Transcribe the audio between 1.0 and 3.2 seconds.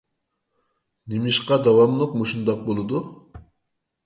نېمىشقا داۋاملىق مۇشۇنداق بولىدۇ؟